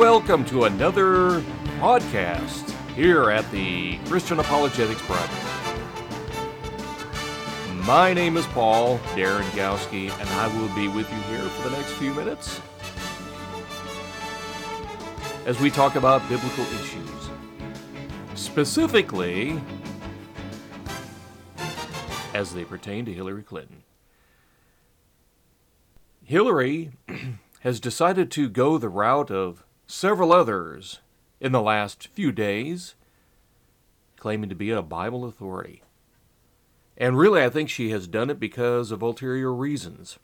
[0.00, 1.42] welcome to another
[1.78, 5.30] podcast here at the Christian Apologetics Project.
[7.84, 11.92] My name is Paul Derengowski, and I will be with you here for the next
[11.92, 12.62] few minutes
[15.44, 17.28] as we talk about biblical issues.
[18.34, 19.60] Specifically,
[22.32, 23.82] as they pertain to Hillary Clinton.
[26.24, 26.92] Hillary
[27.60, 31.00] has decided to go the route of several others
[31.40, 32.94] in the last few days,
[34.16, 35.82] claiming to be a Bible authority.
[36.96, 40.18] And really, I think she has done it because of ulterior reasons.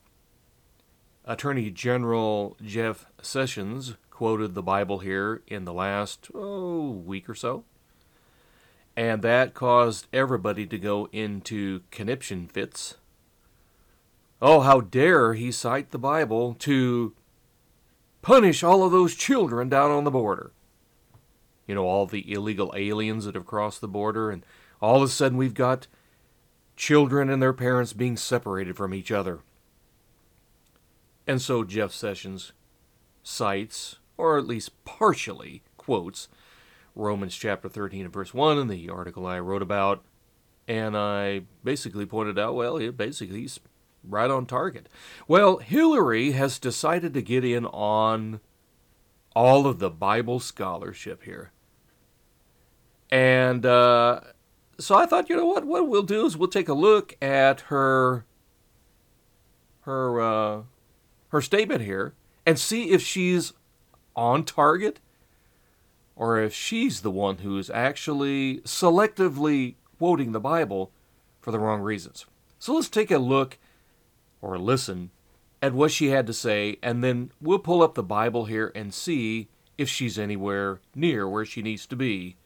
[1.25, 7.65] Attorney General Jeff Sessions quoted the Bible here in the last oh, week or so.
[8.97, 12.95] And that caused everybody to go into conniption fits.
[14.41, 17.15] Oh, how dare he cite the Bible to
[18.27, 20.51] punish all of those children down on the border.
[21.65, 24.45] You know, all the illegal aliens that have crossed the border, and
[24.83, 25.87] all of a sudden we've got
[26.75, 29.39] children and their parents being separated from each other.
[31.25, 32.51] And so Jeff Sessions
[33.23, 36.29] cites, or at least partially quotes,
[36.97, 40.03] Romans chapter 13 and verse 1 in the article I wrote about.
[40.67, 43.61] And I basically pointed out, well, it basically he's
[44.09, 44.89] right on target.
[45.27, 48.41] Well, Hillary has decided to get in on
[49.35, 51.53] all of the Bible scholarship here.
[53.11, 54.21] And uh,
[54.79, 55.65] so I thought, you know what?
[55.65, 58.25] What we'll do is we'll take a look at her
[59.83, 60.63] her uh,
[61.29, 63.53] her statement here and see if she's
[64.17, 64.99] on target
[66.17, 70.91] or if she's the one who's actually selectively quoting the Bible
[71.41, 72.27] for the wrong reasons.
[72.59, 73.59] So let's take a look
[74.41, 75.11] or listen
[75.63, 78.93] at what she had to say, and then we'll pull up the Bible here and
[78.93, 79.49] see
[79.79, 82.37] if she's anywhere near where she needs to be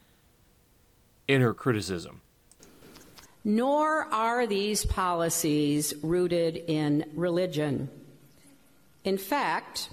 [1.29, 2.21] in her criticism.
[3.45, 7.89] Nor are these policies rooted in religion.
[9.05, 9.89] In fact,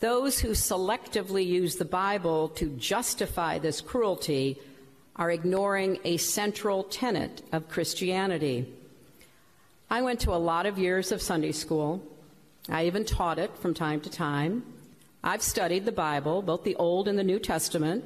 [0.00, 4.58] those who selectively use the Bible to justify this cruelty
[5.16, 8.72] are ignoring a central tenet of Christianity.
[9.88, 12.02] I went to a lot of years of Sunday school.
[12.68, 14.64] I even taught it from time to time.
[15.22, 18.04] I've studied the Bible, both the Old and the New Testament.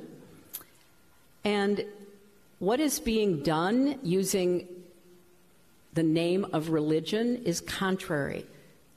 [1.43, 1.85] And
[2.59, 4.69] what is being done using
[5.95, 8.45] the name of religion is contrary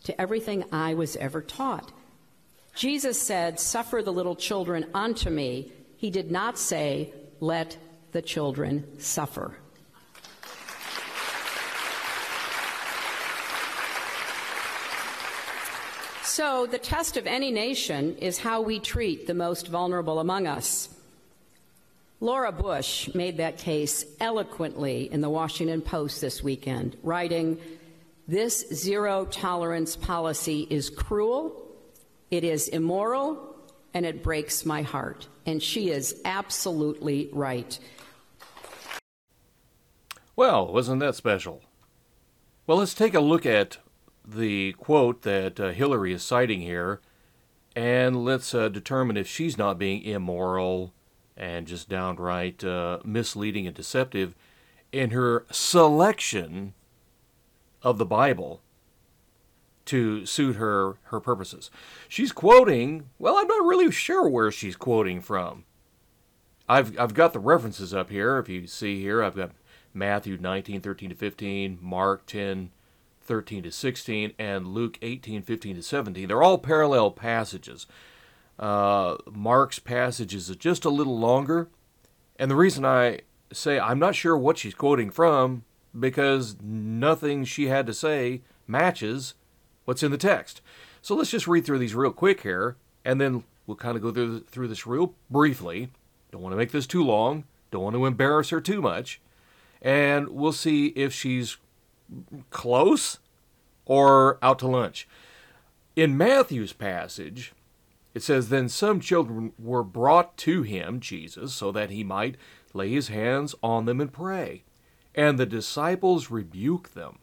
[0.03, 1.91] to everything I was ever taught.
[2.75, 5.71] Jesus said, Suffer the little children unto me.
[5.95, 7.77] He did not say, Let
[8.11, 9.55] the children suffer.
[16.35, 20.89] So, the test of any nation is how we treat the most vulnerable among us.
[22.21, 27.59] Laura Bush made that case eloquently in the Washington Post this weekend, writing,
[28.27, 31.67] This zero tolerance policy is cruel,
[32.31, 33.55] it is immoral,
[33.93, 35.27] and it breaks my heart.
[35.45, 37.77] And she is absolutely right.
[40.35, 41.61] Well, wasn't that special?
[42.65, 43.77] Well, let's take a look at
[44.25, 47.01] the quote that uh, Hillary is citing here,
[47.75, 50.93] and let's uh, determine if she's not being immoral
[51.35, 54.35] and just downright uh, misleading and deceptive
[54.91, 56.73] in her selection
[57.81, 58.61] of the Bible
[59.85, 61.69] to suit her her purposes.
[62.07, 65.65] She's quoting, well, I'm not really sure where she's quoting from.
[66.69, 68.37] I've I've got the references up here.
[68.37, 69.51] If you see here, I've got
[69.93, 72.71] Matthew 19, 13 to 15, Mark 10,
[73.23, 76.27] 13 to 16, and Luke 18, 15 to 17.
[76.27, 77.87] They're all parallel passages.
[78.59, 81.69] Uh, Mark's passage is just a little longer,
[82.37, 83.21] and the reason I
[83.51, 85.63] say I'm not sure what she's quoting from
[85.97, 89.33] because nothing she had to say matches
[89.85, 90.61] what's in the text.
[91.01, 94.11] So let's just read through these real quick here, and then we'll kind of go
[94.11, 95.89] through, through this real briefly.
[96.31, 99.21] Don't want to make this too long, don't want to embarrass her too much,
[99.81, 101.57] and we'll see if she's
[102.49, 103.19] close
[103.85, 105.07] or out to lunch.
[105.95, 107.53] In Matthew's passage,
[108.13, 112.37] it says, Then some children were brought to him, Jesus, so that he might
[112.73, 114.63] lay his hands on them and pray.
[115.15, 117.19] And the disciples rebuked them.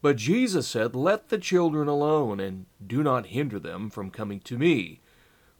[0.00, 4.56] But Jesus said, Let the children alone, and do not hinder them from coming to
[4.56, 5.00] me,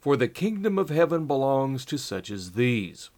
[0.00, 3.10] for the kingdom of heaven belongs to such as these.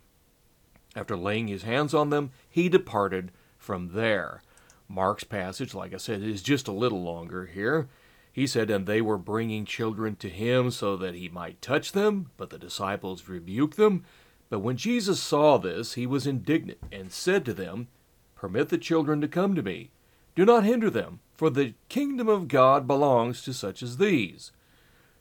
[0.97, 4.43] After laying his hands on them, he departed from there.
[4.91, 7.89] Mark's passage, like I said, is just a little longer here.
[8.33, 12.31] He said, And they were bringing children to him so that he might touch them,
[12.37, 14.05] but the disciples rebuked them.
[14.49, 17.87] But when Jesus saw this, he was indignant and said to them,
[18.35, 19.91] Permit the children to come to me.
[20.35, 24.51] Do not hinder them, for the kingdom of God belongs to such as these.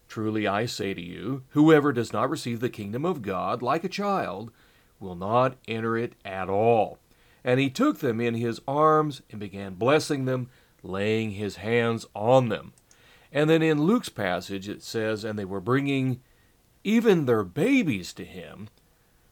[0.07, 3.89] Truly I say to you, whoever does not receive the kingdom of God like a
[3.89, 4.51] child
[5.00, 6.98] will not enter it at all.
[7.49, 10.51] And he took them in his arms and began blessing them,
[10.83, 12.73] laying his hands on them.
[13.31, 16.21] And then in Luke's passage it says, And they were bringing
[16.83, 18.69] even their babies to him,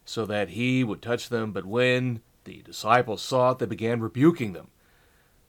[0.03, 1.51] so that he would touch them.
[1.51, 4.69] But when the disciples saw it, they began rebuking them.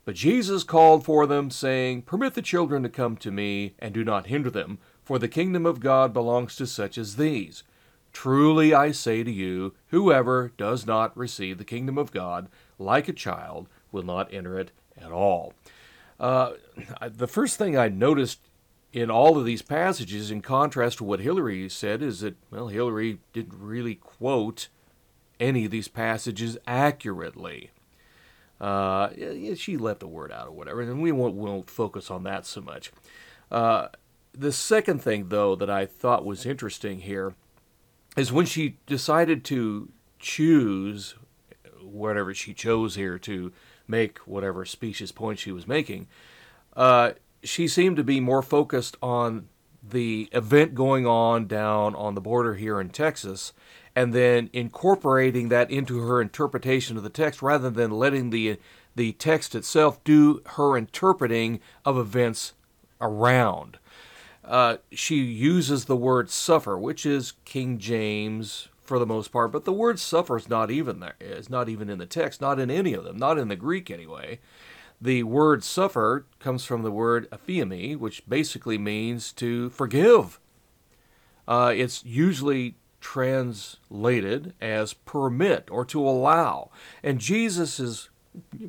[0.04, 4.04] But Jesus called for them, saying, Permit the children to come to me, and do
[4.04, 7.62] not hinder them, for the kingdom of God belongs to such as these.
[8.18, 13.12] Truly I say to you, whoever does not receive the kingdom of God like a
[13.12, 15.54] child will not enter it at all.
[16.18, 16.54] Uh,
[17.08, 18.40] the first thing I noticed
[18.92, 23.20] in all of these passages, in contrast to what Hillary said, is that, well, Hillary
[23.32, 24.66] didn't really quote
[25.38, 27.70] any of these passages accurately.
[28.60, 29.10] Uh,
[29.54, 32.60] she left a word out or whatever, and we won't, won't focus on that so
[32.60, 32.90] much.
[33.48, 33.86] Uh,
[34.32, 37.36] the second thing, though, that I thought was interesting here
[38.18, 39.88] is when she decided to
[40.18, 41.14] choose
[41.80, 43.52] whatever she chose here to
[43.86, 46.06] make whatever specious point she was making,
[46.76, 47.12] uh,
[47.42, 49.48] she seemed to be more focused on
[49.82, 53.52] the event going on down on the border here in Texas
[53.94, 58.58] and then incorporating that into her interpretation of the text rather than letting the
[58.96, 62.54] the text itself do her interpreting of events
[63.00, 63.78] around.
[64.44, 69.64] Uh, she uses the word suffer, which is King James for the most part, but
[69.64, 71.14] the word suffer is not even there.
[71.20, 73.90] It's not even in the text, not in any of them, not in the Greek
[73.90, 74.40] anyway.
[75.00, 80.40] The word suffer comes from the word aphiemi, which basically means to forgive.
[81.46, 86.70] Uh, it's usually translated as permit or to allow.
[87.02, 88.08] And Jesus is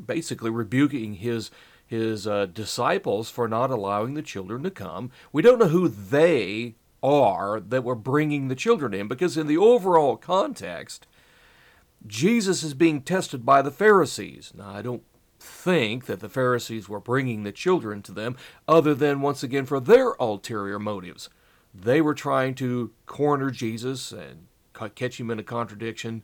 [0.06, 1.50] basically rebuking his
[1.90, 5.10] his uh, disciples for not allowing the children to come.
[5.34, 9.58] We don't know who they are that were bringing the children in because, in the
[9.58, 11.08] overall context,
[12.06, 14.54] Jesus is being tested by the Pharisees.
[14.56, 15.02] Now, I don't
[15.40, 18.38] think that the Pharisees were bringing the children to them
[18.68, 21.28] other than, once again, for their ulterior motives.
[21.74, 24.46] They were trying to corner Jesus and
[24.94, 26.22] catch him in a contradiction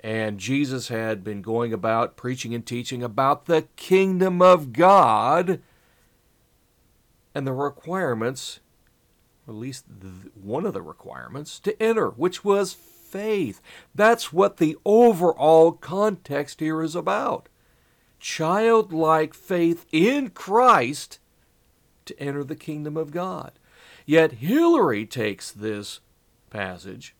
[0.00, 5.60] and Jesus had been going about preaching and teaching about the kingdom of God
[7.34, 8.60] and the requirements,
[9.46, 9.84] or at least
[10.34, 13.60] one of the requirements, to enter, which was faith.
[13.94, 17.48] That's what the overall context here is about.
[18.20, 21.18] Childlike faith in Christ
[22.06, 23.52] to enter the kingdom of God.
[24.06, 26.00] Yet Hillary takes this
[26.50, 27.14] passage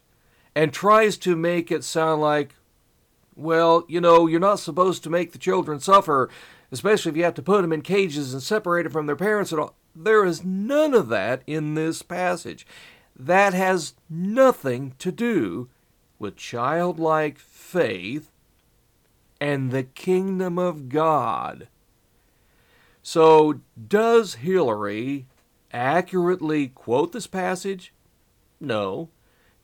[0.55, 2.55] and tries to make it sound like
[3.39, 6.29] well, you know, you're not supposed to make the children suffer,
[6.73, 9.53] especially if you have to put them in cages and separate them from their parents
[9.53, 9.77] all.
[9.95, 12.67] There is none of that in this passage.
[13.17, 15.69] That has nothing to do
[16.19, 18.31] with childlike faith
[19.41, 21.69] and the kingdom of God.
[23.03, 25.27] So, does Hillary
[25.73, 27.93] accurately quote this passage?
[28.61, 29.11] No.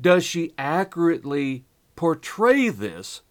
[0.00, 1.64] Does she accurately
[1.96, 3.22] portray this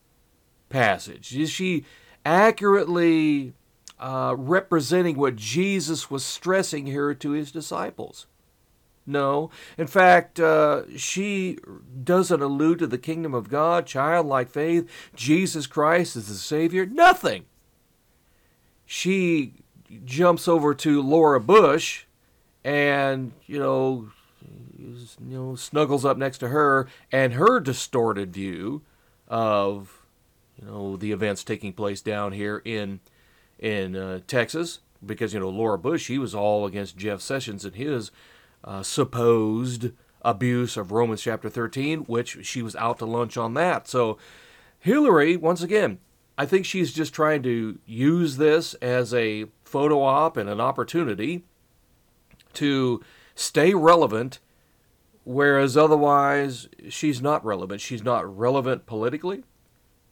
[0.74, 1.38] passage?
[1.38, 1.86] Is she
[2.26, 3.54] accurately
[4.00, 8.26] uh, representing what Jesus was stressing here to his disciples?
[9.06, 9.52] No.
[9.78, 11.60] In fact, uh, she
[12.04, 16.86] doesn't allude to the kingdom of God, childlike faith, Jesus Christ as the Savior.
[16.86, 17.46] Nothing.
[18.86, 19.54] She
[20.06, 22.06] jumps over to Laura Bush
[22.64, 24.10] and, you know,
[24.78, 28.82] you know, snuggles up next to her and her distorted view
[29.28, 30.03] of
[30.60, 33.00] you know the events taking place down here in
[33.60, 34.80] in uh, Texas.
[35.06, 38.12] Because you know Laura Bush she was all against Jeff Sessions and his
[38.64, 39.92] uh, supposed
[40.22, 43.88] abuse of Romans chapter 13 which she was out to lunch on that.
[43.88, 44.18] So
[44.80, 46.00] Hillary once again
[46.38, 51.44] I think she's just trying to use this as a photo op and an opportunity
[52.54, 53.04] to
[53.36, 54.40] stay relevant
[55.26, 57.82] whereas otherwise she's not relevant.
[57.82, 59.44] She's not relevant politically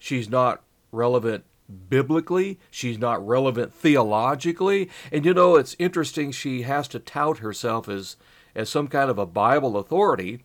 [0.02, 1.46] She's not relevant
[1.90, 2.60] biblically.
[2.72, 4.90] She's not relevant theologically.
[5.12, 8.18] And you know, it's interesting she has to tout herself as,
[8.56, 10.44] as some kind of a Bible authority.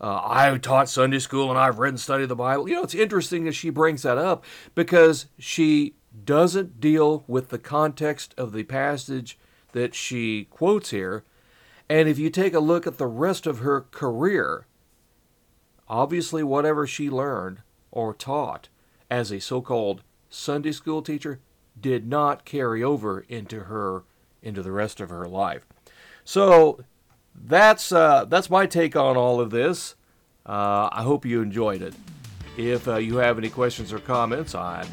[0.00, 2.70] Uh, I taught Sunday school and I've read and studied the Bible.
[2.70, 7.58] You know, it's interesting that she brings that up because she doesn't deal with the
[7.58, 9.38] context of the passage
[9.72, 11.22] that she quotes here.
[11.86, 14.66] And if you take a look at the rest of her career,
[15.86, 17.58] obviously, whatever she learned
[17.90, 18.70] or taught
[19.10, 21.40] as a so called Sunday school teacher
[21.80, 24.04] did not carry over into her
[24.42, 25.66] into the rest of her life.
[26.24, 26.80] So
[27.34, 29.94] that's uh, that's my take on all of this.
[30.44, 31.94] Uh, I hope you enjoyed it.
[32.56, 34.88] If uh, you have any questions or comments, I'm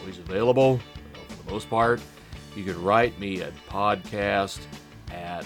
[0.00, 0.80] always available.
[1.28, 2.00] For the most part,
[2.54, 4.60] you can write me at podcast
[5.10, 5.44] at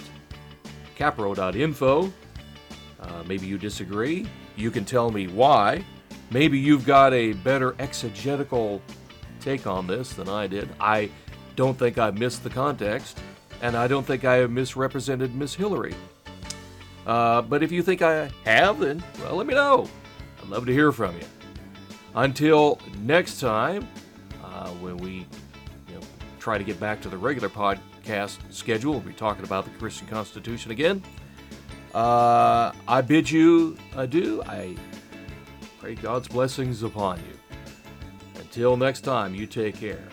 [0.97, 2.13] capro.info.
[2.99, 4.27] Uh, maybe you disagree.
[4.55, 5.83] You can tell me why.
[6.31, 8.81] Maybe you've got a better exegetical
[9.41, 10.69] take on this than I did.
[10.79, 11.09] I
[11.57, 13.19] don't think I missed the context,
[13.61, 15.93] and I don't think I have misrepresented Miss Hillary.
[17.05, 19.89] Uh, but if you think I have, then, well, let me know.
[20.41, 21.25] I'd love to hear from you.
[22.15, 23.87] Until next time,
[24.43, 25.11] uh, when we
[25.89, 26.01] you know,
[26.39, 30.07] try to get back to the regular podcast schedule, we'll be talking about the Christian
[30.07, 31.03] Constitution again.
[31.93, 34.41] Uh, I bid you adieu.
[34.45, 34.77] I
[35.81, 37.57] pray God's blessings upon you.
[38.39, 40.07] Until next time, you take care.